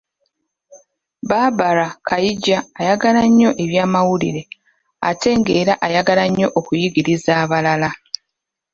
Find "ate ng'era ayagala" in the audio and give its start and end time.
5.09-6.23